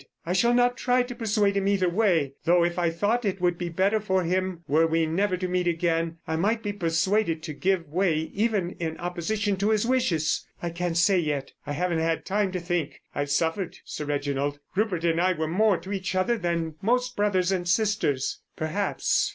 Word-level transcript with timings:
I 0.25 0.33
shall 0.33 0.55
not 0.55 0.77
try 0.77 1.03
to 1.03 1.13
persuade 1.13 1.55
him 1.55 1.67
either 1.67 1.87
way, 1.87 2.33
though 2.45 2.63
if 2.63 2.79
I 2.79 2.89
thought 2.89 3.23
it 3.23 3.39
would 3.39 3.59
be 3.59 3.69
better 3.69 3.99
for 3.99 4.23
him 4.23 4.63
were 4.67 4.87
we 4.87 5.05
never 5.05 5.37
to 5.37 5.47
meet 5.47 5.67
again, 5.67 6.17
I 6.27 6.37
might 6.37 6.63
be 6.63 6.73
persuaded 6.73 7.43
to 7.43 7.53
give 7.53 7.87
way 7.87 8.31
even 8.33 8.71
in 8.79 8.97
opposition 8.97 9.57
to 9.57 9.69
his 9.69 9.85
wishes. 9.85 10.43
I 10.59 10.71
can't 10.71 10.97
say 10.97 11.19
yet. 11.19 11.51
I 11.67 11.73
haven't 11.73 11.99
had 11.99 12.25
time 12.25 12.51
to 12.53 12.59
think.... 12.59 12.99
I've 13.13 13.29
suffered, 13.29 13.77
Sir 13.85 14.05
Reginald. 14.05 14.57
Rupert 14.75 15.03
and 15.03 15.21
I 15.21 15.33
were 15.33 15.47
more 15.47 15.77
to 15.77 15.93
each 15.93 16.15
other 16.15 16.35
than 16.35 16.77
most 16.81 17.15
brothers 17.15 17.51
and 17.51 17.69
sisters, 17.69 18.39
perhaps. 18.55 19.29